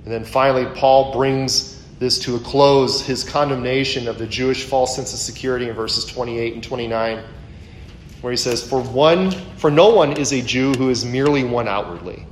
[0.03, 4.95] And then finally, Paul brings this to a close his condemnation of the Jewish false
[4.95, 7.23] sense of security in verses 28 and 29,
[8.21, 11.67] where he says, For one, for no one is a Jew who is merely one
[11.67, 12.25] outwardly,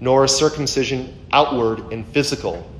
[0.00, 2.70] nor is circumcision outward and physical,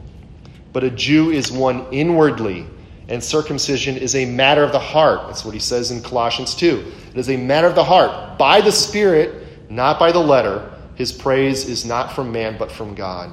[0.73, 2.67] but a Jew is one inwardly,
[3.11, 5.27] and circumcision is a matter of the heart.
[5.27, 6.93] That's what he says in Colossians 2.
[7.13, 10.73] It is a matter of the heart, by the Spirit, not by the letter.
[10.95, 13.33] His praise is not from man, but from God.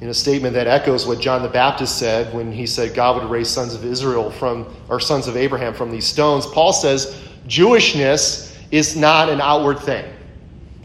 [0.00, 3.30] In a statement that echoes what John the Baptist said when he said God would
[3.30, 8.56] raise sons of Israel from, or sons of Abraham from these stones, Paul says, Jewishness
[8.70, 10.10] is not an outward thing.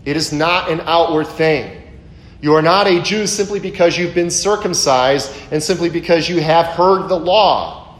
[0.03, 1.81] It is not an outward thing.
[2.41, 6.67] You are not a Jew simply because you've been circumcised and simply because you have
[6.67, 7.99] heard the law.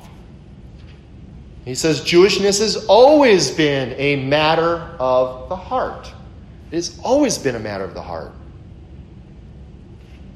[1.66, 6.12] He says Jewishness has always been a matter of the heart.
[6.72, 8.34] It has always been a matter of the heart.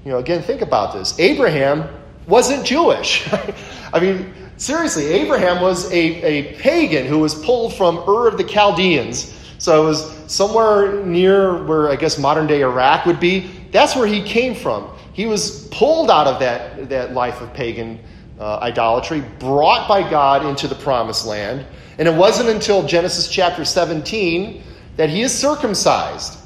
[0.06, 1.20] You know, again, think about this.
[1.20, 1.88] Abraham
[2.28, 3.32] wasn't Jewish.
[3.94, 8.44] I mean, seriously, Abraham was a, a pagan who was pulled from Ur of the
[8.44, 9.36] Chaldeans.
[9.60, 13.52] So it was somewhere near where I guess modern day Iraq would be.
[13.72, 14.90] That's where he came from.
[15.14, 18.00] He was pulled out of that, that life of pagan
[18.40, 21.66] uh, idolatry, brought by God into the promised land.
[21.98, 24.64] And it wasn't until Genesis chapter 17
[24.96, 26.38] that he is circumcised.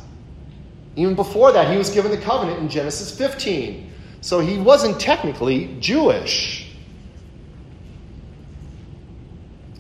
[0.95, 3.91] Even before that, he was given the covenant in Genesis 15.
[4.21, 6.71] So he wasn't technically Jewish.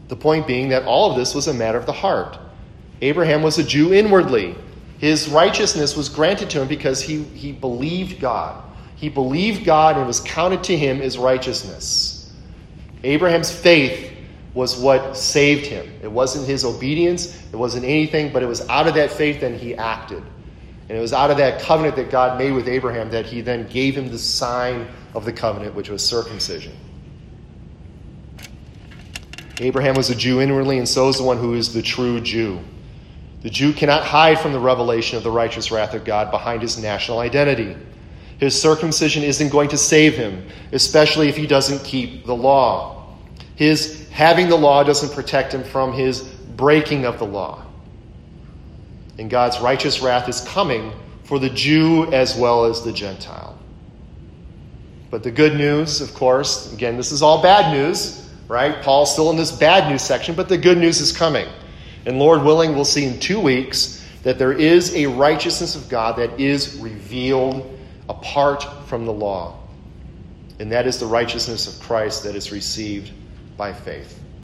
[0.07, 2.37] The point being that all of this was a matter of the heart.
[3.01, 4.55] Abraham was a Jew inwardly.
[5.03, 8.63] His righteousness was granted to him because he, he believed God.
[8.95, 12.31] He believed God and it was counted to him as righteousness.
[13.03, 14.13] Abraham's faith
[14.53, 15.91] was what saved him.
[16.01, 19.55] It wasn't his obedience, it wasn't anything, but it was out of that faith that
[19.55, 20.23] he acted.
[20.87, 23.67] And it was out of that covenant that God made with Abraham that he then
[23.67, 26.77] gave him the sign of the covenant, which was circumcision.
[29.59, 32.61] Abraham was a Jew inwardly, and so is the one who is the true Jew.
[33.43, 36.81] The Jew cannot hide from the revelation of the righteous wrath of God behind his
[36.81, 37.75] national identity.
[38.39, 43.15] His circumcision isn't going to save him, especially if he doesn't keep the law.
[43.55, 47.65] His having the law doesn't protect him from his breaking of the law.
[49.19, 53.57] And God's righteous wrath is coming for the Jew as well as the Gentile.
[55.11, 58.81] But the good news, of course, again, this is all bad news, right?
[58.81, 61.47] Paul's still in this bad news section, but the good news is coming.
[62.05, 66.17] And Lord willing, we'll see in two weeks that there is a righteousness of God
[66.17, 67.77] that is revealed
[68.09, 69.59] apart from the law.
[70.59, 73.11] And that is the righteousness of Christ that is received
[73.57, 74.19] by faith.